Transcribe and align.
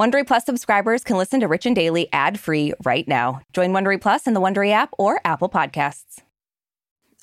Wondery 0.00 0.26
Plus 0.26 0.46
subscribers 0.46 1.04
can 1.04 1.18
listen 1.18 1.40
to 1.40 1.46
Rich 1.46 1.66
and 1.66 1.76
Daily 1.76 2.08
ad-free 2.10 2.72
right 2.84 3.06
now. 3.06 3.42
Join 3.52 3.72
Wondery 3.72 4.00
Plus 4.00 4.26
in 4.26 4.32
the 4.32 4.40
Wondery 4.40 4.72
app 4.72 4.94
or 4.96 5.20
Apple 5.26 5.50
Podcasts. 5.50 6.20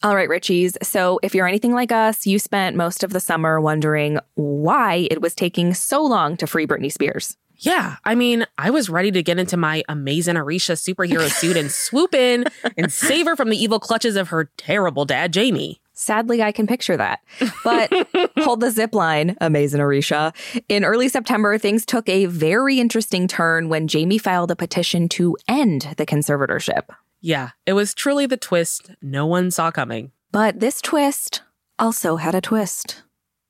All 0.03 0.15
right, 0.15 0.29
Richies. 0.29 0.75
So, 0.83 1.19
if 1.23 1.33
you're 1.33 1.47
anything 1.47 1.73
like 1.73 1.91
us, 1.91 2.27
you 2.27 2.37
spent 2.37 2.75
most 2.75 3.03
of 3.03 3.13
the 3.13 3.19
summer 3.19 3.59
wondering 3.59 4.19
why 4.35 5.07
it 5.09 5.23
was 5.23 5.33
taking 5.33 5.73
so 5.73 6.03
long 6.03 6.37
to 6.37 6.45
free 6.45 6.67
Britney 6.67 6.91
Spears. 6.91 7.35
Yeah, 7.55 7.95
I 8.05 8.13
mean, 8.13 8.45
I 8.59 8.69
was 8.69 8.91
ready 8.91 9.09
to 9.09 9.23
get 9.23 9.39
into 9.39 9.57
my 9.57 9.83
amazing 9.89 10.35
Aricia 10.35 10.75
superhero 10.75 11.31
suit 11.31 11.57
and 11.57 11.71
swoop 11.71 12.13
in 12.13 12.45
and 12.77 12.93
save 12.93 13.25
her 13.25 13.35
from 13.35 13.49
the 13.49 13.57
evil 13.57 13.79
clutches 13.79 14.15
of 14.15 14.27
her 14.27 14.51
terrible 14.55 15.03
dad, 15.03 15.33
Jamie. 15.33 15.81
Sadly, 15.99 16.43
I 16.43 16.51
can 16.51 16.67
picture 16.67 16.95
that. 16.95 17.21
But 17.63 17.91
hold 18.37 18.59
the 18.59 18.69
zip 18.69 18.93
line, 18.93 19.35
amazing 19.41 19.81
Aricia. 19.81 20.31
In 20.69 20.85
early 20.85 21.09
September, 21.09 21.57
things 21.57 21.87
took 21.87 22.07
a 22.07 22.27
very 22.27 22.79
interesting 22.79 23.27
turn 23.27 23.67
when 23.67 23.87
Jamie 23.87 24.19
filed 24.19 24.51
a 24.51 24.55
petition 24.55 25.09
to 25.09 25.35
end 25.47 25.95
the 25.97 26.05
conservatorship. 26.05 26.83
Yeah, 27.19 27.49
it 27.65 27.73
was 27.73 27.95
truly 27.95 28.27
the 28.27 28.37
twist 28.37 28.91
no 29.01 29.25
one 29.25 29.49
saw 29.49 29.71
coming. 29.71 30.11
But 30.31 30.59
this 30.59 30.83
twist 30.83 31.41
also 31.79 32.17
had 32.17 32.35
a 32.35 32.41
twist. 32.41 33.01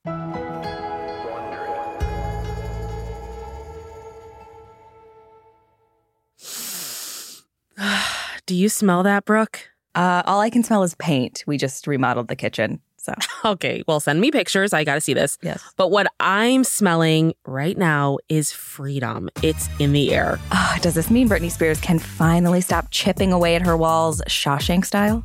Do 8.46 8.56
you 8.56 8.70
smell 8.70 9.04
that, 9.04 9.26
Brooke? 9.26 9.68
Uh, 9.98 10.22
all 10.26 10.40
I 10.40 10.50
can 10.50 10.64
smell 10.64 10.84
is 10.84 10.94
paint. 10.96 11.44
We 11.48 11.58
just 11.58 11.88
remodeled 11.88 12.28
the 12.28 12.36
kitchen. 12.36 12.80
So, 12.98 13.14
Okay, 13.46 13.84
well, 13.88 14.00
send 14.00 14.22
me 14.22 14.32
pictures. 14.32 14.74
I 14.74 14.84
gotta 14.84 15.02
see 15.02 15.14
this. 15.14 15.38
yes. 15.42 15.64
But 15.76 15.90
what 15.92 16.08
I'm 16.20 16.64
smelling 16.64 17.34
right 17.46 17.78
now 17.78 18.18
is 18.30 18.52
freedom. 18.52 19.30
It's 19.42 19.68
in 19.80 19.94
the 19.94 20.14
air. 20.14 20.40
Ah, 20.52 20.78
does 20.82 20.94
this 20.94 21.10
mean 21.10 21.28
Britney 21.28 21.50
Spears 21.50 21.80
can 21.80 22.00
finally 22.00 22.62
stop 22.62 22.88
chipping 22.92 23.32
away 23.32 23.56
at 23.56 23.66
her 23.66 23.76
walls, 23.78 24.22
Shawshank 24.28 24.86
style? 24.86 25.24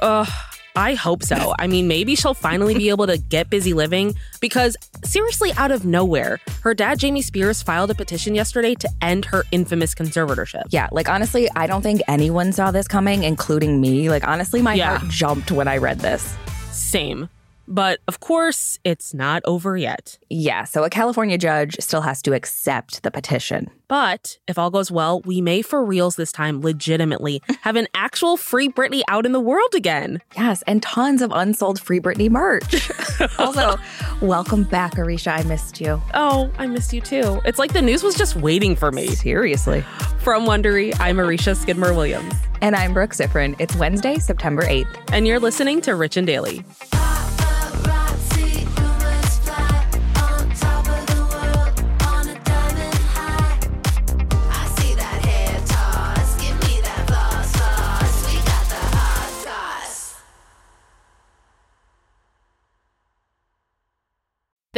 Ugh, 0.00 0.28
I 0.74 0.94
hope 0.94 1.22
so. 1.22 1.54
I 1.58 1.66
mean, 1.66 1.86
maybe 1.86 2.14
she'll 2.14 2.32
finally 2.34 2.74
be 2.74 2.88
able 2.88 3.06
to 3.06 3.18
get 3.18 3.50
busy 3.50 3.74
living 3.74 4.14
because, 4.40 4.76
seriously, 5.04 5.52
out 5.58 5.70
of 5.70 5.84
nowhere, 5.84 6.40
her 6.62 6.72
dad, 6.72 6.98
Jamie 6.98 7.20
Spears, 7.22 7.62
filed 7.62 7.90
a 7.90 7.94
petition 7.94 8.34
yesterday 8.34 8.74
to 8.76 8.88
end 9.02 9.26
her 9.26 9.44
infamous 9.52 9.94
conservatorship. 9.94 10.62
Yeah, 10.70 10.88
like 10.90 11.08
honestly, 11.10 11.48
I 11.54 11.66
don't 11.66 11.82
think 11.82 12.00
anyone 12.08 12.52
saw 12.52 12.70
this 12.70 12.88
coming, 12.88 13.24
including 13.24 13.80
me. 13.80 14.08
Like, 14.08 14.26
honestly, 14.26 14.62
my 14.62 14.74
Yeah. 14.74 14.96
heart 14.98 15.10
jumped 15.10 15.50
when 15.50 15.68
I 15.68 15.76
read 15.76 16.00
this. 16.00 16.34
Same. 16.70 17.28
But 17.68 18.00
of 18.08 18.20
course, 18.20 18.78
it's 18.84 19.14
not 19.14 19.42
over 19.44 19.76
yet. 19.76 20.18
Yeah, 20.28 20.64
so 20.64 20.84
a 20.84 20.90
California 20.90 21.38
judge 21.38 21.76
still 21.80 22.02
has 22.02 22.20
to 22.22 22.32
accept 22.34 23.02
the 23.02 23.10
petition. 23.10 23.70
But 23.88 24.38
if 24.48 24.58
all 24.58 24.70
goes 24.70 24.90
well, 24.90 25.20
we 25.20 25.40
may 25.40 25.62
for 25.62 25.84
reals 25.84 26.16
this 26.16 26.32
time 26.32 26.60
legitimately 26.60 27.40
have 27.62 27.76
an 27.76 27.86
actual 27.94 28.36
free 28.36 28.68
Britney 28.68 29.02
out 29.08 29.26
in 29.26 29.32
the 29.32 29.40
world 29.40 29.74
again. 29.74 30.20
Yes, 30.36 30.62
and 30.66 30.82
tons 30.82 31.22
of 31.22 31.30
unsold 31.34 31.80
Free 31.80 32.00
Britney 32.00 32.28
merch. 32.30 32.90
also, 33.38 33.76
welcome 34.20 34.64
back, 34.64 34.94
Aricia. 34.94 35.38
I 35.38 35.42
missed 35.44 35.80
you. 35.80 36.00
Oh, 36.14 36.50
I 36.58 36.66
missed 36.66 36.92
you 36.92 37.00
too. 37.00 37.40
It's 37.44 37.58
like 37.58 37.72
the 37.74 37.82
news 37.82 38.02
was 38.02 38.14
just 38.14 38.36
waiting 38.36 38.74
for 38.76 38.90
me. 38.92 39.08
Seriously. 39.08 39.82
From 40.20 40.46
Wondery, 40.46 40.94
I'm 41.00 41.16
Marisha 41.16 41.56
Skidmore 41.56 41.92
Williams, 41.94 42.34
And 42.60 42.74
I'm 42.76 42.92
Brooke 42.94 43.10
Siffrinn. 43.12 43.56
It's 43.58 43.74
Wednesday, 43.76 44.18
September 44.18 44.62
8th. 44.62 44.96
and 45.12 45.26
you're 45.26 45.40
listening 45.40 45.80
to 45.82 45.94
Rich 45.94 46.16
and 46.16 46.26
Daily. 46.26 46.64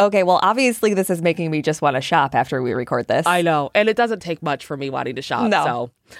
Okay, 0.00 0.22
well, 0.22 0.40
obviously, 0.42 0.94
this 0.94 1.10
is 1.10 1.20
making 1.22 1.50
me 1.50 1.60
just 1.62 1.82
want 1.82 1.94
to 1.96 2.00
shop 2.00 2.34
after 2.34 2.62
we 2.62 2.72
record 2.72 3.06
this. 3.06 3.26
I 3.26 3.42
know, 3.42 3.70
and 3.74 3.88
it 3.88 3.96
doesn't 3.96 4.20
take 4.20 4.42
much 4.42 4.64
for 4.66 4.76
me 4.76 4.88
wanting 4.90 5.14
to 5.16 5.22
shop. 5.22 5.48
No. 5.50 5.64
So, 5.64 6.16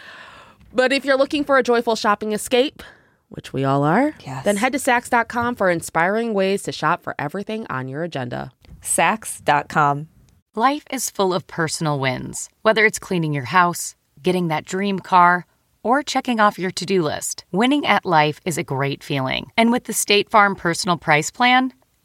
but 0.73 0.93
if 0.93 1.05
you're 1.05 1.17
looking 1.17 1.43
for 1.45 1.57
a 1.59 1.63
joyful 1.63 1.97
shopping 1.97 2.33
escape, 2.33 2.83
which 3.31 3.53
we 3.53 3.65
all 3.65 3.83
are, 3.83 4.15
Yes. 4.27 4.45
then 4.45 4.57
head 4.59 4.73
to 4.73 4.79
Saks.com 4.79 5.55
for 5.57 5.71
inspiring 5.71 6.35
ways 6.35 6.63
to 6.65 6.73
shop 6.73 7.03
for 7.03 7.15
everything 7.19 7.67
on 7.71 7.89
your 7.89 8.03
agenda. 8.05 8.53
Saks.com. 8.83 10.09
Life 10.55 10.85
is 10.91 11.11
full 11.11 11.33
of 11.33 11.47
personal 11.47 11.99
wins, 12.01 12.49
whether 12.63 12.85
it's 12.85 12.99
cleaning 12.99 13.33
your 13.33 13.45
house, 13.45 13.95
getting 14.23 14.49
that 14.49 14.65
dream 14.65 14.99
car, 14.99 15.47
or 15.83 16.03
checking 16.03 16.41
off 16.41 16.59
your 16.59 16.71
to 16.73 16.85
do 16.85 17.03
list. 17.03 17.45
Winning 17.53 17.87
at 17.87 18.05
life 18.05 18.41
is 18.45 18.59
a 18.59 18.63
great 18.65 19.03
feeling. 19.03 19.51
And 19.57 19.73
with 19.73 19.85
the 19.85 19.93
State 19.93 20.29
Farm 20.29 20.55
Personal 20.57 20.97
Price 20.99 21.31
Plan, 21.31 21.73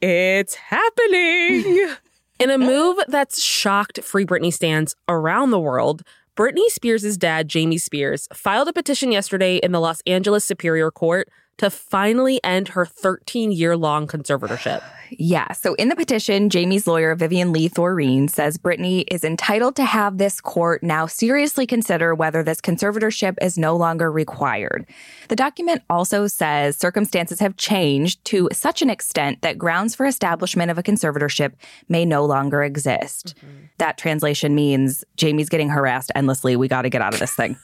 It's 0.00 0.54
happening. 0.54 1.88
In 2.38 2.48
a 2.48 2.56
move 2.56 2.98
that's 3.08 3.42
shocked 3.42 4.02
Free 4.02 4.24
Britney 4.24 4.50
stands 4.50 4.96
around 5.08 5.50
the 5.50 5.60
world, 5.60 6.02
Britney 6.36 6.66
Spears' 6.68 7.18
dad, 7.18 7.48
Jamie 7.48 7.76
Spears, 7.76 8.26
filed 8.32 8.66
a 8.68 8.72
petition 8.72 9.12
yesterday 9.12 9.56
in 9.56 9.72
the 9.72 9.80
Los 9.80 10.00
Angeles 10.06 10.42
Superior 10.42 10.90
Court 10.90 11.28
to 11.60 11.68
finally 11.68 12.40
end 12.42 12.68
her 12.68 12.86
13 12.86 13.52
year 13.52 13.76
long 13.76 14.06
conservatorship. 14.06 14.82
Yeah. 15.10 15.52
So 15.52 15.74
in 15.74 15.90
the 15.90 15.94
petition, 15.96 16.48
Jamie's 16.48 16.86
lawyer, 16.86 17.14
Vivian 17.14 17.52
Lee 17.52 17.68
Thoreen, 17.68 18.30
says 18.30 18.56
Britney 18.56 19.04
is 19.10 19.24
entitled 19.24 19.76
to 19.76 19.84
have 19.84 20.16
this 20.16 20.40
court 20.40 20.82
now 20.82 21.04
seriously 21.04 21.66
consider 21.66 22.14
whether 22.14 22.42
this 22.42 22.62
conservatorship 22.62 23.36
is 23.42 23.58
no 23.58 23.76
longer 23.76 24.10
required. 24.10 24.86
The 25.28 25.36
document 25.36 25.82
also 25.90 26.26
says 26.26 26.78
circumstances 26.78 27.40
have 27.40 27.58
changed 27.58 28.24
to 28.26 28.48
such 28.54 28.80
an 28.80 28.88
extent 28.88 29.42
that 29.42 29.58
grounds 29.58 29.94
for 29.94 30.06
establishment 30.06 30.70
of 30.70 30.78
a 30.78 30.82
conservatorship 30.82 31.52
may 31.90 32.06
no 32.06 32.24
longer 32.24 32.62
exist. 32.62 33.34
Mm-hmm. 33.36 33.64
That 33.76 33.98
translation 33.98 34.54
means 34.54 35.04
Jamie's 35.18 35.50
getting 35.50 35.68
harassed 35.68 36.10
endlessly. 36.14 36.56
We 36.56 36.68
got 36.68 36.82
to 36.82 36.88
get 36.88 37.02
out 37.02 37.12
of 37.12 37.20
this 37.20 37.34
thing. 37.34 37.58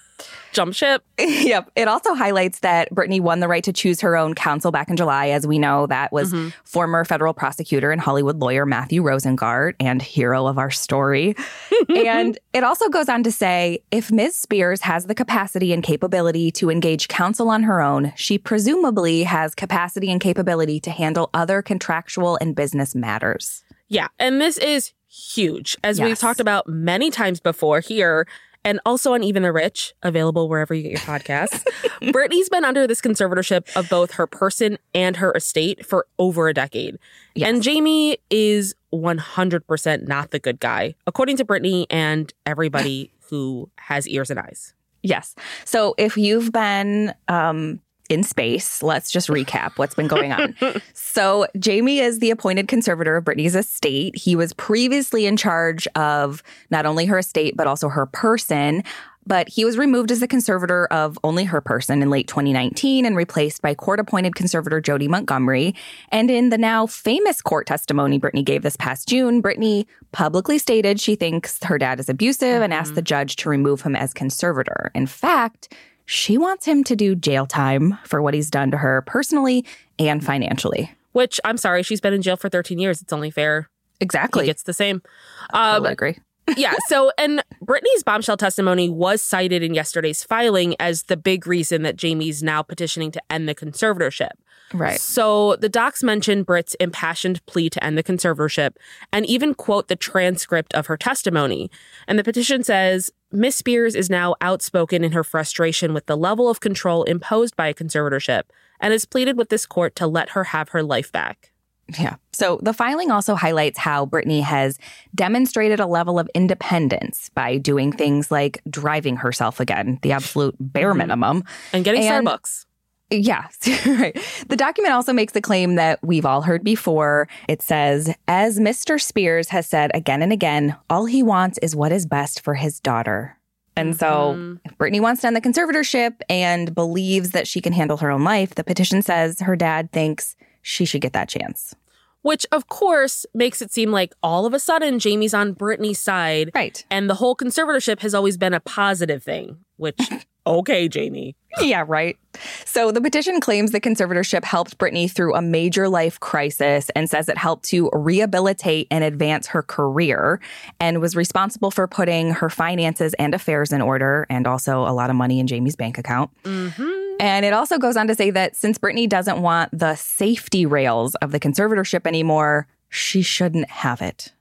Jump 0.53 0.75
ship. 0.75 1.05
yep. 1.19 1.71
It 1.77 1.89
also 1.89 2.15
highlights 2.15 2.61
that 2.61 2.91
Britney 2.91 3.21
won 3.21 3.41
the 3.41 3.49
right 3.49 3.65
to 3.65 3.73
choose 3.73 4.01
her 4.01 4.17
own 4.17 4.35
counsel 4.35 4.71
back 4.71 4.89
in 4.89 4.97
July. 4.97 5.29
As 5.29 5.47
we 5.47 5.59
know, 5.59 5.87
that 5.87 6.13
was 6.13 6.33
mm-hmm. 6.33 6.49
former 6.65 7.05
federal 7.05 7.35
prosecutor 7.35 7.91
and 7.91 8.01
Hollywood 8.01 8.39
lawyer 8.39 8.65
Matthew 8.65 9.03
Rosengart 9.03 9.75
and 9.81 10.01
hero 10.01 10.47
of 10.47 10.59
our 10.59 10.71
story. 10.71 11.37
and 11.95 12.39
it 12.53 12.65
also 12.65 12.89
goes 12.89 13.09
on 13.09 13.23
to 13.25 13.33
say 13.33 13.83
if 13.91 14.11
Ms. 14.11 14.37
Spears 14.37 14.81
has 14.83 15.07
the 15.07 15.15
capacity 15.15 15.73
and 15.73 15.83
capability 15.83 16.51
to 16.53 16.71
engage 16.71 17.09
counsel 17.09 17.51
on 17.51 17.63
her 17.65 17.81
own, 17.81 18.13
she 18.17 18.39
presumably 18.39 19.25
has 19.25 19.55
capacity 19.55 20.11
and 20.11 20.21
capability 20.21 20.81
to 20.81 20.91
handle 20.91 21.29
other 21.35 21.61
contractual 21.61 22.39
and 22.41 22.55
business 22.55 22.95
matters. 22.95 23.63
Yeah. 23.89 24.09
And 24.19 24.41
this 24.41 24.59
is 24.59 24.93
huge, 25.09 25.77
as 25.85 26.01
we've 26.01 26.19
talked 26.19 26.41
about 26.41 26.67
many 26.69 27.11
times 27.11 27.41
before 27.41 27.81
here. 27.81 28.27
And 28.67 28.81
also 28.85 29.15
on 29.15 29.23
Even 29.23 29.45
the 29.45 29.53
Rich, 29.53 29.95
available 30.03 30.49
wherever 30.49 30.75
you 30.75 30.83
get 30.83 30.91
your 30.91 31.01
podcasts. 31.01 31.63
Britney's 32.03 32.49
been 32.49 32.65
under 32.65 32.85
this 32.89 33.01
conservatorship 33.01 33.75
of 33.77 33.89
both 33.89 34.11
her 34.15 34.27
person 34.27 34.77
and 34.93 35.17
her 35.19 35.33
estate 35.35 35.87
for 35.87 36.09
over 36.19 36.49
a 36.49 36.53
decade. 36.53 36.99
And 37.41 37.63
Jamie 37.63 38.19
is 38.29 38.75
100% 38.93 40.09
not 40.09 40.33
the 40.33 40.41
good 40.41 40.59
guy, 40.59 40.97
according 41.07 41.37
to 41.37 41.45
Britney 41.45 41.87
and 41.91 42.35
everybody 42.45 43.13
who 43.31 43.71
has 43.77 44.09
ears 44.09 44.33
and 44.33 44.41
eyes. 44.41 44.75
Yes. 45.05 45.37
So 45.65 45.95
if 45.97 46.17
you've 46.17 46.51
been 46.51 47.15
um, 47.29 47.81
in 48.09 48.23
space, 48.23 48.83
let's 48.83 49.11
just 49.11 49.29
recap 49.29 49.73
what's 49.77 49.95
been 49.95 50.09
going 50.09 50.33
on. 50.33 50.55
so 50.95 51.47
Jamie 51.59 51.99
is 51.99 52.19
the 52.19 52.31
appointed 52.31 52.69
conservator 52.69 53.17
of 53.17 53.25
Britney's 53.25 53.55
estate. 53.55 54.17
He 54.17 54.37
was 54.37 54.53
previously 54.55 55.27
in 55.27 55.37
charge 55.37 55.87
of 55.95 56.43
not 56.71 56.87
only 56.87 57.07
her 57.07 57.19
estate, 57.19 57.57
but 57.57 57.67
also 57.67 57.89
her 57.89 58.07
person. 58.07 58.83
But 59.27 59.49
he 59.49 59.65
was 59.65 59.77
removed 59.77 60.13
as 60.13 60.21
the 60.21 60.29
conservator 60.29 60.87
of 60.87 61.19
only 61.25 61.45
her 61.45 61.61
person 61.61 62.01
in 62.01 62.11
late 62.11 62.29
2019 62.29 63.05
and 63.05 63.17
replaced 63.17 63.61
by 63.61 63.75
court 63.75 63.99
appointed 63.99 64.37
conservator 64.37 64.81
Jody 64.81 65.09
Montgomery. 65.09 65.75
And 66.11 66.31
in 66.31 66.51
the 66.51 66.59
now 66.59 66.87
famous 66.87 67.43
court 67.43 67.67
testimony 67.67 68.21
Britney 68.21 68.45
gave 68.45 68.63
this 68.63 68.77
past 68.77 69.09
June, 69.09 69.43
Britney 69.43 69.87
publicly 70.13 70.59
stated 70.59 71.01
she 71.01 71.17
thinks 71.17 71.63
her 71.65 71.77
dad 71.77 71.99
is 71.99 72.09
abusive 72.09 72.63
and 72.63 72.73
asked 72.73 72.91
mm-hmm. 72.91 72.97
the 72.97 73.03
judge 73.03 73.37
to 73.37 73.49
remove 73.49 73.83
him 73.83 73.97
as 73.97 74.15
conservator. 74.15 74.93
In 74.95 75.07
fact, 75.09 75.75
she 76.07 76.39
wants 76.39 76.65
him 76.65 76.83
to 76.85 76.97
do 76.97 77.15
jail 77.15 77.47
time 77.47 77.99
for 78.05 78.23
what 78.23 78.33
he's 78.35 78.51
done 78.51 78.71
to 78.71 78.77
her 78.79 79.03
personally 79.03 79.65
and 79.99 80.25
financially. 80.25 80.91
Which 81.13 81.41
I'm 81.45 81.57
sorry, 81.57 81.83
she's 81.83 82.01
been 82.01 82.13
in 82.15 82.23
jail 82.23 82.37
for 82.37 82.49
13 82.49 82.79
years. 82.79 83.03
It's 83.03 83.13
only 83.13 83.31
fair. 83.31 83.69
Exactly. 84.01 84.49
It's 84.49 84.63
the 84.65 84.73
same. 84.75 85.03
I 85.51 85.77
Um, 85.77 85.83
would 85.83 85.93
agree. 85.93 86.19
yeah. 86.57 86.75
So, 86.89 87.11
and 87.19 87.43
Britney's 87.65 88.05
bombshell 88.05 88.37
testimony 88.37 88.89
was 88.89 89.21
cited 89.23 89.63
in 89.63 89.75
yesterday's 89.75 90.23
filing 90.23 90.77
as 90.79 91.05
the 91.05 91.17
big 91.17 91.47
reason 91.47 91.83
that 91.83 91.97
Jamie's 91.97 92.43
now 92.43 92.63
petitioning 92.63 93.11
to 93.13 93.23
end 93.31 93.49
the 93.49 93.55
conservatorship. 93.55 94.31
Right. 94.75 95.01
So 95.01 95.57
the 95.57 95.69
docs 95.69 96.03
mention 96.03 96.43
Britt's 96.43 96.75
impassioned 96.75 97.45
plea 97.47 97.71
to 97.71 97.83
end 97.83 97.97
the 97.97 98.03
conservatorship 98.03 98.73
and 99.13 99.25
even 99.27 99.55
quote 99.55 99.89
the 99.89 99.97
transcript 99.97 100.75
of 100.75 100.87
her 100.87 100.97
testimony. 100.97 101.71
And 102.07 102.19
the 102.19 102.25
petition 102.25 102.63
says 102.65 103.11
Miss 103.33 103.57
Spears 103.57 103.95
is 103.95 104.09
now 104.09 104.35
outspoken 104.41 105.03
in 105.03 105.13
her 105.13 105.25
frustration 105.25 105.93
with 105.93 106.07
the 106.07 106.17
level 106.17 106.49
of 106.49 106.61
control 106.61 107.03
imposed 107.05 107.57
by 107.57 107.69
a 107.69 107.75
conservatorship 107.75 108.43
and 108.81 108.93
has 108.93 109.05
pleaded 109.05 109.37
with 109.37 109.49
this 109.49 109.67
court 109.67 109.97
to 109.97 110.07
let 110.07 110.31
her 110.31 110.45
have 110.45 110.71
her 110.71 110.83
life 110.83 111.11
back. 111.11 111.53
Yeah. 111.99 112.17
So 112.33 112.59
the 112.63 112.73
filing 112.73 113.11
also 113.11 113.35
highlights 113.35 113.79
how 113.79 114.07
Britney 114.07 114.43
has 114.43 114.79
demonstrated 115.15 115.79
a 115.81 115.87
level 115.87 116.19
of 116.19 116.29
independence 116.35 117.31
by 117.35 117.59
doing 117.59 117.93
things 117.93 118.31
like 118.31 118.61
driving 118.69 119.17
herself 119.17 119.61
again, 119.61 119.99
the 120.03 120.13
absolute 120.13 120.57
bare 120.59 120.91
mm-hmm. 120.91 120.99
minimum. 120.99 121.45
And 121.73 121.85
getting 121.85 122.05
And- 122.05 122.27
Starbucks. 122.27 122.66
Yeah, 123.11 123.47
right. 123.87 124.17
The 124.49 124.57
document 124.57 124.93
also 124.93 125.13
makes 125.13 125.33
the 125.33 125.41
claim 125.41 125.77
that 125.77 126.01
we've 126.03 126.27
all 126.27 126.43
heard 126.43 126.65
before. 126.65 127.29
It 127.49 127.63
says, 127.63 128.13
as 128.27 128.59
Mr. 128.59 129.01
Spears 129.01 129.49
has 129.51 129.67
said 129.67 129.93
again 129.95 130.23
and 130.23 130.33
again, 130.33 130.77
all 130.91 131.05
he 131.05 131.23
wants 131.23 131.59
is 131.59 131.77
what 131.77 131.93
is 131.93 132.05
best 132.05 132.43
for 132.43 132.55
his 132.55 132.81
daughter. 132.81 133.37
And 133.77 133.95
so, 133.95 134.35
mm-hmm. 134.35 134.55
if 134.65 134.77
Britney 134.79 135.01
wants 135.01 135.21
to 135.21 135.27
end 135.27 135.37
the 135.37 135.41
conservatorship 135.41 136.21
and 136.31 136.75
believes 136.75 137.31
that 137.33 137.47
she 137.47 137.61
can 137.61 137.75
handle 137.75 137.99
her 137.99 138.11
own 138.11 138.25
life, 138.25 138.55
the 138.55 138.65
petition 138.65 139.03
says 139.03 139.41
her 139.41 139.55
dad 139.55 139.93
thinks 139.93 140.35
she 140.63 140.85
should 140.85 141.03
get 141.03 141.13
that 141.13 141.29
chance. 141.29 141.75
Which, 142.23 142.45
of 142.51 142.67
course, 142.69 143.25
makes 143.35 143.63
it 143.63 143.71
seem 143.71 143.93
like 143.93 144.15
all 144.21 144.47
of 144.47 144.55
a 144.55 144.59
sudden 144.59 144.99
Jamie's 144.99 145.35
on 145.35 145.55
Britney's 145.55 146.01
side. 146.01 146.51
Right. 146.55 146.85
And 146.91 147.09
the 147.09 147.15
whole 147.15 147.37
conservatorship 147.37 148.01
has 148.01 148.15
always 148.15 148.37
been 148.37 148.55
a 148.55 148.61
positive 148.61 149.23
thing, 149.23 149.59
which, 149.77 150.01
okay, 150.47 150.89
Jamie. 150.89 151.37
Yeah, 151.63 151.85
right. 151.87 152.19
So 152.67 152.93
the 152.93 153.01
petition 153.01 153.41
claims 153.41 153.73
the 153.73 153.81
conservatorship 153.81 154.45
helped 154.45 154.77
Britney 154.79 155.11
through 155.11 155.35
a 155.35 155.41
major 155.41 155.89
life 155.89 156.21
crisis 156.21 156.91
and 156.95 157.09
says 157.09 157.29
it 157.29 157.39
helped 157.39 157.65
to 157.67 157.89
rehabilitate 157.95 158.89
and 158.91 159.03
advance 159.03 159.47
her 159.49 159.63
career 159.63 160.39
and 160.79 161.01
was 161.01 161.17
responsible 161.17 161.71
for 161.71 161.89
putting 161.89 162.33
her 162.33 162.51
finances 162.51 163.15
and 163.15 163.35
affairs 163.35 163.73
in 163.73 163.81
order 163.81 164.27
and 164.29 164.47
also 164.47 164.83
a 164.83 164.93
lot 164.93 165.09
of 165.09 165.17
money 165.17 165.41
in 165.41 165.47
Jamie's 165.47 165.77
bank 165.77 165.97
account. 165.97 166.31
Mm-hmm. 166.45 167.17
And 167.21 167.47
it 167.47 167.53
also 167.53 167.79
goes 167.79 167.97
on 167.97 168.07
to 168.09 168.15
say 168.15 168.31
that 168.31 168.55
since 168.55 168.79
Britney 168.79 169.09
doesn't 169.09 169.41
want 169.41 169.77
the 169.77 169.95
safety 169.95 170.67
rails 170.67 171.15
of 171.17 171.33
the 171.33 171.41
conservatorship 171.41 172.07
anymore, 172.07 172.67
she 172.89 173.23
shouldn't 173.23 173.71
have 173.71 174.03
it. 174.03 174.33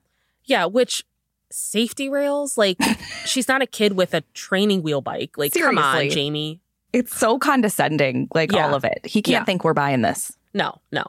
Yeah, 0.43 0.65
which 0.65 1.05
safety 1.51 2.09
rails? 2.09 2.57
Like, 2.57 2.77
she's 3.25 3.47
not 3.47 3.61
a 3.61 3.67
kid 3.67 3.93
with 3.93 4.13
a 4.13 4.21
training 4.33 4.83
wheel 4.83 5.01
bike. 5.01 5.37
Like, 5.37 5.53
come 5.53 5.77
on, 5.77 6.09
Jamie. 6.09 6.61
It's 6.95 7.15
so 7.15 7.37
condescending, 7.37 8.27
like 8.33 8.51
Yeah. 8.51 8.65
all 8.67 8.73
of 8.73 8.83
it. 8.83 8.99
He 9.05 9.21
can't 9.21 9.41
Yeah. 9.41 9.43
think 9.45 9.63
we're 9.63 9.73
buying 9.73 10.01
this. 10.01 10.31
No, 10.53 10.75
no. 10.91 11.03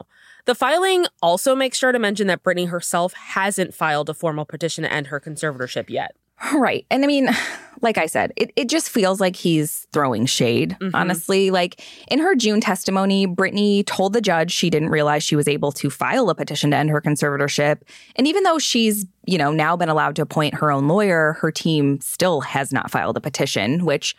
The 0.47 0.55
filing 0.55 1.07
also 1.23 1.55
makes 1.57 1.79
sure 1.79 1.93
to 1.93 1.99
mention 1.99 2.27
that 2.29 2.43
Britney 2.43 2.69
herself 2.69 3.13
hasn't 3.15 3.75
filed 3.75 4.09
a 4.09 4.15
formal 4.15 4.45
petition 4.45 4.85
to 4.85 4.93
end 4.93 5.09
her 5.09 5.21
conservatorship 5.21 5.89
yet. 5.89 6.15
Right. 6.55 6.85
And 6.91 7.03
I 7.03 7.07
mean, 7.07 7.31
like 7.83 7.99
I 7.99 8.07
said, 8.07 8.33
it, 8.37 8.53
it 8.57 8.69
just 8.69 8.89
feels 8.91 9.21
like 9.21 9.37
he's 9.37 9.87
throwing 9.93 10.27
shade, 10.27 10.77
mm-hmm. 10.81 10.95
honestly. 10.95 11.51
Like 11.51 11.83
in 12.11 12.19
her 12.19 12.35
June 12.35 12.61
testimony, 12.61 13.27
Britney 13.27 13.85
told 13.87 14.13
the 14.13 14.21
judge 14.21 14.51
she 14.53 14.71
didn't 14.71 14.91
realize 14.91 15.23
she 15.23 15.37
was 15.37 15.49
able 15.49 15.73
to 15.73 15.91
file 15.91 16.29
a 16.31 16.35
petition 16.35 16.71
to 16.73 16.77
end 16.77 16.91
her 16.91 17.01
conservatorship. 17.01 17.81
And 18.17 18.27
even 18.27 18.43
though 18.45 18.59
she's, 18.59 19.07
you 19.27 19.39
know, 19.39 19.51
now 19.53 19.77
been 19.77 19.89
allowed 19.89 20.17
to 20.17 20.23
appoint 20.23 20.55
her 20.55 20.71
own 20.71 20.89
lawyer, 20.89 21.35
her 21.41 21.51
team 21.51 22.01
still 22.01 22.41
has 22.43 22.73
not 22.73 22.91
filed 22.91 23.17
a 23.17 23.21
petition, 23.21 23.85
which, 23.85 24.17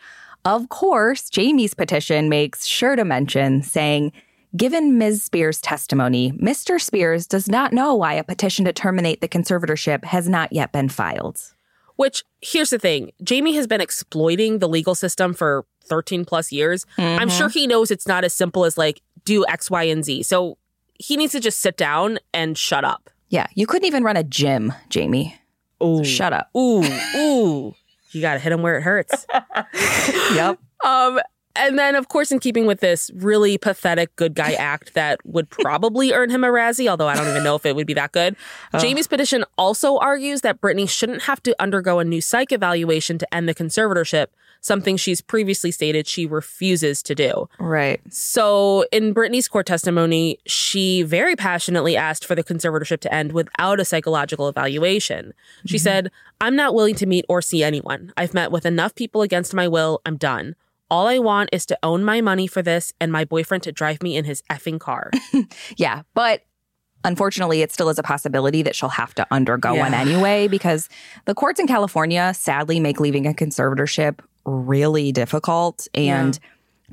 of 0.48 0.70
course, 0.70 1.28
Jamie's 1.28 1.74
petition 1.74 2.30
makes 2.30 2.64
sure 2.64 2.96
to 2.96 3.04
mention, 3.04 3.62
saying, 3.62 4.12
Given 4.56 4.96
Ms. 4.96 5.22
Spears' 5.22 5.60
testimony, 5.60 6.32
Mr. 6.32 6.80
Spears 6.80 7.26
does 7.26 7.48
not 7.48 7.74
know 7.74 7.94
why 7.94 8.14
a 8.14 8.24
petition 8.24 8.64
to 8.64 8.72
terminate 8.72 9.20
the 9.20 9.28
conservatorship 9.28 10.04
has 10.04 10.26
not 10.26 10.50
yet 10.50 10.72
been 10.72 10.88
filed. 10.88 11.38
Which, 11.96 12.24
here's 12.40 12.70
the 12.70 12.78
thing 12.78 13.10
Jamie 13.22 13.56
has 13.56 13.66
been 13.66 13.82
exploiting 13.82 14.60
the 14.60 14.70
legal 14.70 14.94
system 14.94 15.34
for 15.34 15.66
13 15.84 16.24
plus 16.24 16.50
years. 16.50 16.86
I'm 16.96 17.28
sure 17.28 17.48
mm-hmm. 17.48 17.58
he 17.58 17.66
knows 17.66 17.90
it's 17.90 18.06
not 18.06 18.24
as 18.24 18.32
simple 18.32 18.64
as 18.64 18.78
like, 18.78 19.02
do 19.26 19.44
X, 19.46 19.70
Y, 19.70 19.82
and 19.82 20.02
Z. 20.02 20.22
So 20.22 20.56
he 20.94 21.18
needs 21.18 21.32
to 21.32 21.40
just 21.40 21.60
sit 21.60 21.76
down 21.76 22.20
and 22.32 22.56
shut 22.56 22.84
up. 22.84 23.10
Yeah, 23.28 23.48
you 23.54 23.66
couldn't 23.66 23.86
even 23.86 24.02
run 24.02 24.16
a 24.16 24.24
gym, 24.24 24.72
Jamie. 24.88 25.38
Ooh. 25.82 26.02
Shut 26.04 26.32
up. 26.32 26.48
Ooh, 26.56 26.84
ooh. 27.14 27.74
You 28.10 28.20
got 28.20 28.34
to 28.34 28.38
hit 28.38 28.52
him 28.52 28.62
where 28.62 28.78
it 28.78 28.82
hurts. 28.82 29.26
Yep. 30.34 30.58
Um, 30.84 31.20
and 31.56 31.78
then, 31.78 31.96
of 31.96 32.08
course, 32.08 32.30
in 32.30 32.38
keeping 32.38 32.66
with 32.66 32.80
this 32.80 33.10
really 33.14 33.58
pathetic 33.58 34.14
good 34.16 34.34
guy 34.34 34.52
act 34.52 34.94
that 34.94 35.18
would 35.24 35.50
probably 35.50 36.12
earn 36.14 36.30
him 36.30 36.44
a 36.44 36.48
Razzie, 36.48 36.88
although 36.88 37.08
I 37.08 37.16
don't 37.16 37.28
even 37.28 37.42
know 37.42 37.56
if 37.56 37.66
it 37.66 37.74
would 37.74 37.86
be 37.86 37.94
that 37.94 38.12
good, 38.12 38.36
Jamie's 38.78 39.08
petition 39.08 39.44
also 39.56 39.98
argues 39.98 40.42
that 40.42 40.60
Britney 40.60 40.88
shouldn't 40.88 41.22
have 41.22 41.42
to 41.42 41.56
undergo 41.60 41.98
a 41.98 42.04
new 42.04 42.20
psych 42.20 42.52
evaluation 42.52 43.18
to 43.18 43.34
end 43.34 43.48
the 43.48 43.54
conservatorship, 43.54 44.28
something 44.60 44.96
she's 44.96 45.20
previously 45.20 45.70
stated 45.70 46.06
she 46.06 46.26
refuses 46.26 47.02
to 47.04 47.14
do. 47.14 47.48
Right. 47.58 48.00
So, 48.10 48.84
in 48.92 49.14
Britney's 49.14 49.48
court 49.48 49.66
testimony, 49.66 50.38
she 50.46 51.02
very 51.02 51.36
passionately 51.36 51.96
asked 51.96 52.24
for 52.24 52.34
the 52.34 52.44
conservatorship 52.44 53.00
to 53.00 53.14
end 53.14 53.32
without 53.32 53.80
a 53.80 53.84
psychological 53.84 54.48
evaluation. 54.48 55.32
She 55.66 55.76
mm-hmm. 55.76 55.82
said, 55.82 56.10
I'm 56.40 56.56
not 56.56 56.74
willing 56.74 56.94
to 56.96 57.06
meet 57.06 57.24
or 57.28 57.42
see 57.42 57.62
anyone. 57.62 58.12
I've 58.16 58.34
met 58.34 58.52
with 58.52 58.66
enough 58.66 58.94
people 58.94 59.22
against 59.22 59.54
my 59.54 59.68
will. 59.68 60.00
I'm 60.04 60.16
done. 60.16 60.54
All 60.90 61.06
I 61.06 61.18
want 61.18 61.50
is 61.52 61.66
to 61.66 61.78
own 61.82 62.02
my 62.02 62.20
money 62.20 62.46
for 62.46 62.62
this 62.62 62.94
and 63.00 63.12
my 63.12 63.24
boyfriend 63.24 63.62
to 63.64 63.72
drive 63.72 64.02
me 64.02 64.16
in 64.16 64.24
his 64.24 64.42
effing 64.50 64.80
car. 64.80 65.10
Yeah, 65.76 66.02
but 66.14 66.42
unfortunately, 67.04 67.62
it 67.62 67.72
still 67.72 67.88
is 67.88 67.98
a 67.98 68.02
possibility 68.02 68.62
that 68.62 68.74
she'll 68.74 68.88
have 68.88 69.14
to 69.16 69.26
undergo 69.30 69.74
one 69.74 69.94
anyway 69.94 70.48
because 70.48 70.88
the 71.26 71.34
courts 71.34 71.60
in 71.60 71.66
California 71.66 72.32
sadly 72.34 72.80
make 72.80 73.00
leaving 73.00 73.26
a 73.26 73.32
conservatorship 73.32 74.20
really 74.48 75.12
difficult. 75.12 75.86
And 75.94 76.38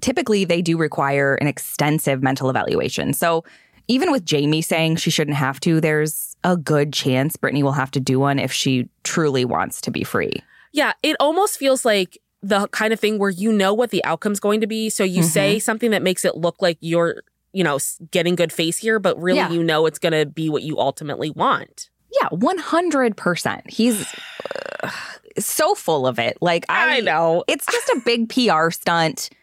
typically, 0.02 0.46
they 0.46 0.62
do 0.62 0.78
require 0.78 1.36
an 1.36 1.48
extensive 1.48 2.22
mental 2.22 2.50
evaluation. 2.50 3.14
So 3.14 3.44
even 3.88 4.12
with 4.12 4.26
Jamie 4.26 4.62
saying 4.62 4.96
she 4.98 5.10
shouldn't 5.12 5.38
have 5.38 5.60
to, 5.62 5.80
there's 5.80 6.36
a 6.44 6.58
good 6.58 6.92
chance 6.92 7.38
Britney 7.38 7.62
will 7.64 7.72
have 7.74 7.92
to 7.92 8.00
do 8.00 8.20
one 8.20 8.40
if 8.40 8.52
she 8.52 8.90
truly 9.04 9.46
wants 9.46 9.80
to 9.82 9.92
be 9.92 10.04
free. 10.04 10.34
yeah, 10.74 10.94
it 11.04 11.16
almost 11.20 11.58
feels 11.58 11.86
like 11.86 12.18
the 12.44 12.68
kind 12.68 12.92
of 12.94 13.00
thing 13.00 13.18
where 13.18 13.30
you 13.30 13.52
know 13.52 13.74
what 13.74 13.90
the 13.92 14.04
outcome's 14.04 14.40
going 14.40 14.62
to 14.62 14.68
be. 14.68 14.90
So 14.90 15.04
you 15.04 15.22
Mm-hmm. 15.22 15.30
say 15.30 15.60
something 15.60 15.92
that 15.92 16.02
makes 16.04 16.26
it 16.26 16.36
look 16.36 16.62
like 16.62 16.78
you're, 16.82 17.24
you 17.54 17.64
know, 17.64 17.80
getting 18.12 18.36
good 18.36 18.52
face 18.52 18.78
here, 18.78 19.00
but 19.00 19.20
really 19.20 19.38
Yeah. 19.38 19.52
you 19.52 19.64
know 19.64 19.86
it's 19.86 19.98
going 20.00 20.14
to 20.14 20.26
be 20.26 20.50
what 20.50 20.62
you 20.64 20.78
ultimately 20.78 21.30
want. 21.32 21.90
Yeah, 22.22 22.28
100%. 22.30 23.70
He's 23.70 24.14
uh, 24.84 24.90
so 25.38 25.76
full 25.76 26.08
of 26.08 26.20
it. 26.20 26.38
Like, 26.42 26.66
I, 26.70 26.98
I 26.98 27.00
know. 27.02 27.44
It's 27.48 27.66
just 27.66 27.90
a 27.90 28.02
big 28.06 28.30
PR 28.30 28.70
stunt. 28.72 29.30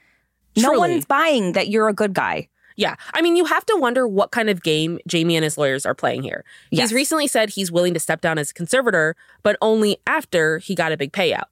No 0.55 0.73
one's 0.73 1.07
buying 1.07 1.53
that 1.53 1.69
you're 1.69 1.89
a 1.89 1.95
good 1.95 2.13
guy. 2.13 2.47
Yeah. 2.77 2.97
I 3.15 3.23
mean, 3.23 3.37
you 3.37 3.47
have 3.47 3.65
to 3.65 3.77
wonder 3.79 4.07
what 4.07 4.33
kind 4.33 4.51
of 4.51 4.63
game 4.63 4.99
Jamie 5.07 5.35
and 5.35 5.45
his 5.45 5.57
lawyers 5.57 5.87
are 5.87 5.95
playing 5.95 6.23
here. 6.23 6.45
Yes. 6.71 6.91
He's 6.91 6.95
recently 6.95 7.27
said 7.27 7.49
he's 7.49 7.73
willing 7.73 7.95
to 7.95 8.01
step 8.01 8.21
down 8.21 8.39
as 8.39 8.53
conservator, 8.53 9.17
but 9.43 9.57
only 9.63 9.97
after 10.07 10.59
he 10.59 10.75
got 10.75 10.93
a 10.93 10.99
big 10.99 11.13
payout. 11.13 11.45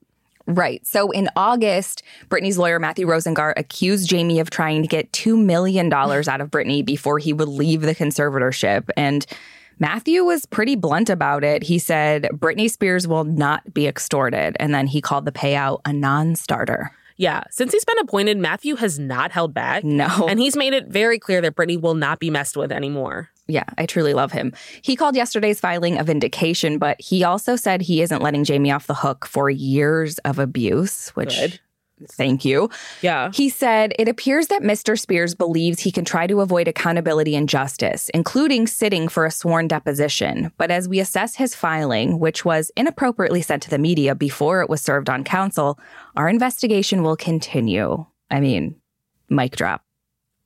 Right. 0.46 0.84
So 0.86 1.10
in 1.12 1.28
August, 1.36 2.02
Britney's 2.28 2.58
lawyer, 2.58 2.78
Matthew 2.78 3.06
Rosengart, 3.06 3.54
accused 3.56 4.08
Jamie 4.08 4.40
of 4.40 4.50
trying 4.50 4.82
to 4.82 4.88
get 4.88 5.10
$2 5.12 5.42
million 5.42 5.92
out 5.92 6.40
of 6.40 6.50
Britney 6.50 6.84
before 6.84 7.18
he 7.18 7.32
would 7.32 7.48
leave 7.48 7.82
the 7.82 7.94
conservatorship. 7.94 8.88
And 8.96 9.24
Matthew 9.80 10.22
was 10.24 10.44
pretty 10.44 10.76
blunt 10.76 11.08
about 11.08 11.42
it. 11.42 11.62
He 11.62 11.78
said 11.78 12.28
Britney 12.34 12.70
Spears 12.70 13.08
will 13.08 13.24
not 13.24 13.72
be 13.72 13.86
extorted. 13.86 14.56
And 14.60 14.74
then 14.74 14.86
he 14.86 15.00
called 15.00 15.24
the 15.24 15.32
payout 15.32 15.80
a 15.86 15.92
non 15.92 16.36
starter. 16.36 16.92
Yeah. 17.16 17.44
Since 17.50 17.72
he's 17.72 17.84
been 17.84 17.98
appointed, 17.98 18.38
Matthew 18.38 18.76
has 18.76 18.98
not 18.98 19.30
held 19.30 19.52
back. 19.52 19.82
No. 19.82 20.26
And 20.28 20.38
he's 20.38 20.56
made 20.56 20.72
it 20.72 20.86
very 20.86 21.18
clear 21.18 21.40
that 21.40 21.54
Britney 21.54 21.80
will 21.80 21.94
not 21.94 22.18
be 22.18 22.30
messed 22.30 22.56
with 22.56 22.72
anymore. 22.72 23.30
Yeah, 23.46 23.64
I 23.76 23.86
truly 23.86 24.14
love 24.14 24.32
him. 24.32 24.52
He 24.82 24.96
called 24.96 25.16
yesterday's 25.16 25.60
filing 25.60 25.98
a 25.98 26.04
vindication, 26.04 26.78
but 26.78 27.00
he 27.00 27.24
also 27.24 27.56
said 27.56 27.82
he 27.82 28.00
isn't 28.00 28.22
letting 28.22 28.44
Jamie 28.44 28.70
off 28.70 28.86
the 28.86 28.94
hook 28.94 29.26
for 29.26 29.50
years 29.50 30.18
of 30.18 30.38
abuse, 30.38 31.10
which 31.10 31.36
Good. 31.36 31.60
Thank 32.08 32.44
you. 32.44 32.70
Yeah. 33.02 33.30
He 33.32 33.48
said 33.48 33.94
it 33.98 34.08
appears 34.08 34.48
that 34.48 34.62
Mr. 34.62 34.98
Spears 34.98 35.34
believes 35.34 35.80
he 35.80 35.92
can 35.92 36.04
try 36.04 36.26
to 36.26 36.40
avoid 36.40 36.68
accountability 36.68 37.34
and 37.34 37.48
justice, 37.48 38.08
including 38.10 38.66
sitting 38.66 39.08
for 39.08 39.26
a 39.26 39.30
sworn 39.30 39.68
deposition. 39.68 40.52
But 40.56 40.70
as 40.70 40.88
we 40.88 41.00
assess 41.00 41.34
his 41.34 41.54
filing, 41.54 42.18
which 42.18 42.44
was 42.44 42.70
inappropriately 42.76 43.42
sent 43.42 43.62
to 43.64 43.70
the 43.70 43.78
media 43.78 44.14
before 44.14 44.62
it 44.62 44.68
was 44.68 44.80
served 44.80 45.10
on 45.10 45.24
counsel, 45.24 45.78
our 46.16 46.28
investigation 46.28 47.02
will 47.02 47.16
continue. 47.16 48.04
I 48.30 48.40
mean, 48.40 48.76
mic 49.28 49.56
drop. 49.56 49.84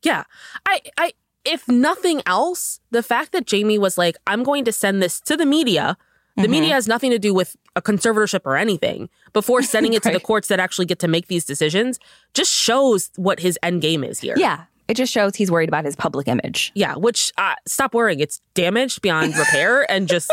Yeah. 0.03 0.25
I 0.67 0.81
I 0.99 1.13
if 1.45 1.69
nothing 1.69 2.23
else, 2.27 2.81
the 2.91 3.03
fact 3.03 3.33
that 3.33 3.47
Jamie 3.47 3.79
was 3.79 3.99
like, 3.99 4.17
I'm 4.27 4.43
going 4.43 4.65
to 4.65 4.73
send 4.73 5.03
this 5.03 5.21
to 5.23 5.37
the 5.37 5.47
media. 5.47 5.97
The 6.37 6.43
Mhm. 6.43 6.51
media 6.51 6.75
has 6.75 6.89
nothing 6.89 7.11
to 7.11 7.19
do 7.19 7.33
with 7.33 7.57
a 7.77 7.83
conservatorship 7.83 8.41
or 8.45 8.57
anything 8.57 9.09
before 9.33 9.63
sending 9.75 9.93
it 9.93 10.03
to 10.03 10.11
the 10.11 10.21
courts 10.21 10.49
that 10.49 10.59
actually 10.61 10.87
get 10.87 10.99
to 11.01 11.09
make 11.09 11.29
these 11.29 11.45
decisions 11.45 11.99
just 12.35 12.53
shows 12.53 13.11
what 13.17 13.41
his 13.41 13.59
end 13.63 13.83
game 13.83 14.03
is 14.03 14.21
here. 14.21 14.35
Yeah, 14.37 14.65
it 14.89 14.95
just 14.95 15.13
shows 15.13 15.37
he's 15.37 15.51
worried 15.51 15.69
about 15.69 15.85
his 15.85 15.95
public 15.97 16.27
image. 16.29 16.73
Yeah, 16.75 16.97
which 16.97 17.33
uh, 17.39 17.55
stop 17.67 17.95
worrying. 17.95 18.21
It's 18.21 18.41
damaged 18.55 19.01
beyond 19.03 19.37
repair 19.39 19.89
and 19.91 20.09
just 20.09 20.31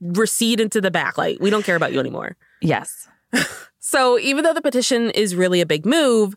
recede 0.00 0.60
into 0.60 0.80
the 0.80 0.90
back. 0.90 1.18
Like, 1.18 1.38
we 1.40 1.50
don't 1.50 1.64
care 1.64 1.76
about 1.76 1.92
you 1.92 2.00
anymore. 2.00 2.36
Yes. 2.60 3.08
So, 3.80 4.18
even 4.18 4.44
though 4.44 4.52
the 4.52 4.60
petition 4.60 5.08
is 5.12 5.34
really 5.34 5.62
a 5.62 5.66
big 5.66 5.86
move, 5.86 6.34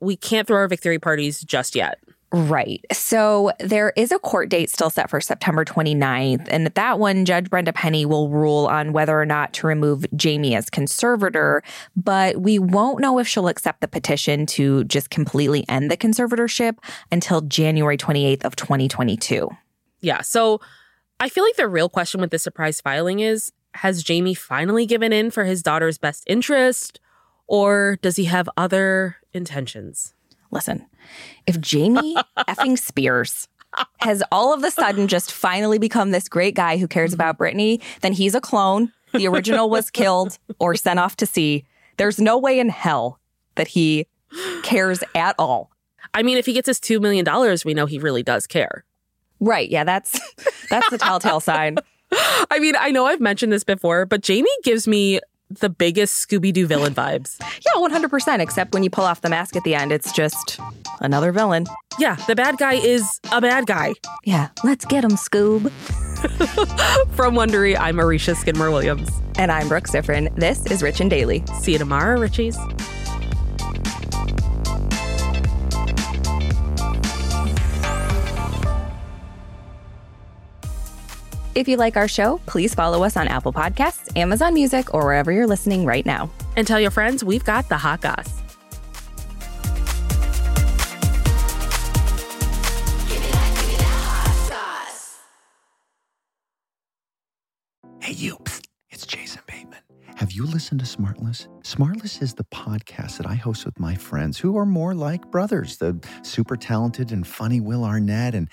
we 0.00 0.16
can't 0.16 0.46
throw 0.46 0.58
our 0.58 0.68
victory 0.68 0.98
parties 0.98 1.40
just 1.40 1.74
yet. 1.74 1.98
Right. 2.32 2.84
So 2.92 3.50
there 3.58 3.92
is 3.96 4.12
a 4.12 4.18
court 4.20 4.50
date 4.50 4.70
still 4.70 4.90
set 4.90 5.10
for 5.10 5.20
September 5.20 5.64
29th. 5.64 6.46
And 6.48 6.64
at 6.64 6.76
that 6.76 7.00
one, 7.00 7.24
Judge 7.24 7.50
Brenda 7.50 7.72
Penny 7.72 8.06
will 8.06 8.28
rule 8.28 8.66
on 8.66 8.92
whether 8.92 9.20
or 9.20 9.26
not 9.26 9.52
to 9.54 9.66
remove 9.66 10.06
Jamie 10.14 10.54
as 10.54 10.70
conservator. 10.70 11.64
But 11.96 12.40
we 12.40 12.60
won't 12.60 13.00
know 13.00 13.18
if 13.18 13.26
she'll 13.26 13.48
accept 13.48 13.80
the 13.80 13.88
petition 13.88 14.46
to 14.46 14.84
just 14.84 15.10
completely 15.10 15.64
end 15.68 15.90
the 15.90 15.96
conservatorship 15.96 16.76
until 17.10 17.40
January 17.40 17.96
28th 17.96 18.44
of 18.44 18.54
2022. 18.54 19.48
Yeah. 20.00 20.20
So, 20.20 20.60
I 21.18 21.28
feel 21.28 21.44
like 21.44 21.56
the 21.56 21.68
real 21.68 21.90
question 21.90 22.20
with 22.20 22.30
this 22.30 22.42
surprise 22.42 22.80
filing 22.80 23.20
is 23.20 23.52
Has 23.74 24.02
Jamie 24.02 24.34
finally 24.34 24.86
given 24.86 25.12
in 25.12 25.30
for 25.30 25.44
his 25.44 25.62
daughter's 25.62 25.98
best 25.98 26.24
interest, 26.26 26.98
or 27.46 27.98
does 28.00 28.16
he 28.16 28.24
have 28.24 28.48
other 28.56 29.16
intentions? 29.34 30.14
Listen, 30.50 30.86
if 31.46 31.60
Jamie 31.60 32.16
effing 32.38 32.78
Spears 32.78 33.48
has 33.98 34.22
all 34.32 34.52
of 34.52 34.64
a 34.64 34.70
sudden 34.70 35.06
just 35.06 35.32
finally 35.32 35.78
become 35.78 36.10
this 36.10 36.28
great 36.28 36.54
guy 36.54 36.76
who 36.76 36.88
cares 36.88 37.12
about 37.12 37.38
mm-hmm. 37.38 37.58
Britney, 37.58 37.82
then 38.00 38.12
he's 38.12 38.34
a 38.34 38.40
clone. 38.40 38.92
The 39.12 39.26
original 39.26 39.70
was 39.70 39.90
killed 39.90 40.38
or 40.58 40.74
sent 40.74 40.98
off 40.98 41.16
to 41.16 41.26
sea. 41.26 41.64
There's 41.96 42.18
no 42.18 42.38
way 42.38 42.58
in 42.58 42.68
hell 42.68 43.20
that 43.54 43.68
he 43.68 44.06
cares 44.62 45.02
at 45.14 45.34
all. 45.38 45.70
I 46.14 46.22
mean, 46.22 46.38
if 46.38 46.46
he 46.46 46.52
gets 46.52 46.66
his 46.66 46.80
$2 46.80 47.00
million, 47.00 47.24
we 47.64 47.74
know 47.74 47.86
he 47.86 47.98
really 47.98 48.22
does 48.22 48.46
care. 48.46 48.84
Right. 49.38 49.68
Yeah, 49.70 49.84
that's 49.84 50.20
that's 50.68 50.90
the 50.90 50.98
telltale 50.98 51.40
sign. 51.40 51.76
I 52.50 52.58
mean, 52.58 52.74
I 52.78 52.90
know 52.90 53.06
I've 53.06 53.20
mentioned 53.20 53.52
this 53.52 53.64
before, 53.64 54.04
but 54.04 54.20
Jamie 54.20 54.50
gives 54.64 54.86
me 54.86 55.20
the 55.50 55.68
biggest 55.68 56.28
Scooby 56.28 56.52
Doo 56.52 56.66
villain 56.66 56.94
vibes. 56.94 57.36
Yeah, 57.40 57.80
100%. 57.80 58.40
Except 58.40 58.72
when 58.72 58.82
you 58.82 58.90
pull 58.90 59.04
off 59.04 59.20
the 59.20 59.28
mask 59.28 59.56
at 59.56 59.64
the 59.64 59.74
end, 59.74 59.92
it's 59.92 60.12
just 60.12 60.60
another 61.00 61.32
villain. 61.32 61.66
Yeah, 61.98 62.14
the 62.26 62.34
bad 62.36 62.56
guy 62.58 62.74
is 62.74 63.20
a 63.32 63.40
bad 63.40 63.66
guy. 63.66 63.94
Yeah, 64.24 64.48
let's 64.64 64.84
get 64.84 65.04
him, 65.04 65.12
Scoob. 65.12 65.70
From 67.16 67.34
Wondery, 67.34 67.76
I'm 67.78 67.96
Marisha 67.96 68.36
Skidmore 68.36 68.70
Williams. 68.70 69.10
And 69.36 69.50
I'm 69.50 69.68
Brooke 69.68 69.86
Siffrinn. 69.86 70.34
This 70.36 70.66
is 70.66 70.82
Rich 70.82 71.00
and 71.00 71.10
Daily. 71.10 71.42
See 71.60 71.72
you 71.72 71.78
tomorrow, 71.78 72.18
Richies. 72.18 72.56
If 81.54 81.66
you 81.66 81.76
like 81.76 81.96
our 81.96 82.06
show, 82.06 82.40
please 82.46 82.74
follow 82.74 83.02
us 83.02 83.16
on 83.16 83.26
Apple 83.26 83.52
Podcasts, 83.52 84.16
Amazon 84.16 84.54
Music, 84.54 84.94
or 84.94 85.04
wherever 85.04 85.32
you're 85.32 85.48
listening 85.48 85.84
right 85.84 86.06
now. 86.06 86.30
And 86.56 86.64
tell 86.64 86.78
your 86.78 86.92
friends 86.92 87.24
we've 87.24 87.44
got 87.44 87.68
the 87.68 87.76
hot 87.76 88.00
goss. 88.00 88.40
Hey, 98.00 98.12
you. 98.12 98.36
Psst. 98.44 98.66
It's 98.90 99.06
Jason 99.06 99.42
Bateman. 99.46 99.78
Have 100.16 100.32
you 100.32 100.44
listened 100.44 100.80
to 100.80 100.86
Smartless? 100.86 101.48
Smartless 101.62 102.20
is 102.20 102.34
the 102.34 102.44
podcast 102.44 103.16
that 103.16 103.26
I 103.26 103.34
host 103.34 103.64
with 103.64 103.78
my 103.80 103.94
friends 103.94 104.38
who 104.38 104.58
are 104.58 104.66
more 104.66 104.94
like 104.94 105.30
brothers. 105.30 105.78
The 105.78 105.98
super 106.22 106.56
talented 106.56 107.10
and 107.12 107.26
funny 107.26 107.60
Will 107.60 107.84
Arnett 107.84 108.34
and 108.34 108.50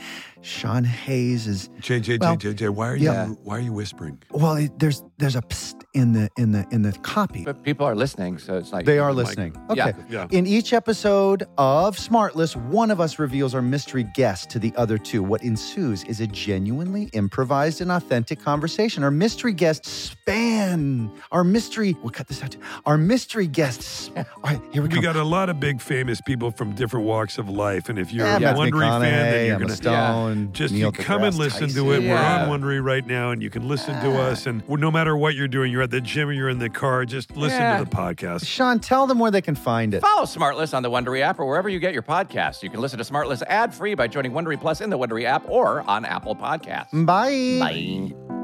Sean 0.48 0.86
Hayes 0.86 1.46
is 1.46 1.68
JJ, 1.82 2.22
Well, 2.22 2.38
JJ, 2.38 2.70
why 2.70 2.88
are 2.88 2.96
you 2.96 3.06
yeah. 3.06 3.28
why 3.44 3.58
are 3.58 3.60
you 3.60 3.74
whispering? 3.74 4.18
well. 4.32 4.56
It, 4.56 4.80
there's 4.80 5.04
there's 5.18 5.36
a 5.36 5.42
psst 5.42 5.84
in 5.94 6.14
the 6.14 6.30
in 6.38 6.54
the 6.54 6.66
in 6.72 6.84
the 6.84 6.94
copy. 7.00 7.44
But 7.44 7.64
people 7.64 7.86
are 7.86 7.96
listening, 7.96 8.38
so 8.38 8.58
it's 8.58 8.72
like 8.72 8.86
They 8.86 8.98
are 8.98 9.12
listening. 9.14 9.54
Yeah. 9.74 9.88
Okay. 9.90 10.00
Yeah. 10.10 10.28
yeah. 10.32 10.38
In 10.38 10.48
each 10.48 10.72
episode 10.72 11.44
of 11.58 11.98
Smartless, 11.98 12.56
one 12.56 12.92
of 12.92 13.02
us 13.02 13.20
reveals 13.20 13.54
our 13.54 13.62
mystery 13.62 14.06
guest 14.16 14.50
to 14.52 14.60
the 14.60 14.74
other 14.78 14.98
two. 14.98 15.22
What 15.22 15.44
ensues 15.44 16.06
is 16.06 16.22
a 16.22 16.28
genuinely 16.28 17.10
improvised 17.14 17.82
and 17.82 17.92
authentic 17.92 18.40
conversation. 18.40 19.04
Our 19.04 19.12
mystery 19.12 19.54
guests 19.54 19.90
span 19.90 21.12
our 21.32 21.44
mystery. 21.44 21.96
We'll 22.02 22.12
cut 22.12 22.28
this 22.28 22.42
out. 22.42 22.56
Our 22.86 22.98
mystery 22.98 23.48
guests. 23.48 24.12
All 24.16 24.24
right, 24.44 24.62
here 24.72 24.82
we 24.82 24.88
go. 24.88 24.96
We 24.98 25.02
got 25.02 25.18
a 25.18 25.24
lot 25.24 25.50
of 25.50 25.60
big 25.60 25.82
famous 25.82 26.22
people 26.22 26.52
from 26.52 26.74
different 26.74 27.06
walks 27.06 27.38
of 27.38 27.50
life, 27.50 27.90
and 27.90 28.00
if 28.00 28.14
you're 28.14 28.26
yeah, 28.26 28.38
a 28.38 28.40
Matthew 28.40 28.72
Wondery 28.72 29.02
fan, 29.02 29.02
then 29.02 29.46
you're 29.46 29.56
Emma 29.56 29.66
gonna 29.66 29.76
Stone, 29.76 30.37
just 30.54 30.74
Neil 30.74 30.88
you 30.88 30.92
come 30.92 31.24
and 31.24 31.34
deGrasse 31.36 31.38
listen 31.38 31.70
to 31.70 31.92
it. 31.94 32.04
Yeah. 32.04 32.48
We're 32.48 32.54
on 32.54 32.62
Wondery 32.62 32.84
right 32.84 33.06
now, 33.06 33.32
and 33.32 33.42
you 33.42 33.50
can 33.50 33.68
listen 33.68 33.94
to 34.04 34.20
us. 34.22 34.46
And 34.46 34.68
no 34.70 34.90
matter 34.92 35.16
what 35.18 35.36
you're 35.36 35.48
doing, 35.48 35.72
you're 35.72 35.82
at 35.82 35.92
the 35.92 36.02
gym 36.02 36.30
or 36.30 36.32
you're 36.34 36.50
in 36.50 36.60
the 36.60 36.70
car, 36.70 37.06
just 37.06 37.36
listen 37.36 37.60
Yeah. 37.60 37.78
to 37.80 37.86
the 37.86 37.90
podcast. 37.90 38.46
Sean, 38.48 38.80
tell 38.80 39.08
them 39.08 39.20
where 39.20 39.32
they 39.32 39.42
can 39.42 39.56
find 39.56 39.94
it. 39.94 40.02
Follow 40.02 40.24
Smartless 40.26 40.74
on 40.76 40.84
the 40.84 40.90
Wondery 40.92 41.22
app 41.22 41.40
or 41.40 41.46
wherever 41.46 41.70
you 41.70 41.80
get 41.80 41.94
your 41.94 42.04
podcasts. 42.04 42.62
You 42.64 42.70
can 42.70 42.80
listen 42.82 42.98
to 43.00 43.06
Smartless 43.06 43.42
ad 43.48 43.74
free 43.74 43.96
by 43.96 44.08
joining 44.08 44.32
Wondery 44.32 44.60
Plus 44.60 44.82
in 44.82 44.90
the 44.90 44.98
Wondery 44.98 45.24
app 45.26 45.44
or 45.50 45.82
on 45.90 46.06
Apple 46.06 46.36
Podcasts. 46.36 47.06
Bye. 47.06 47.58
Bye. 47.60 48.37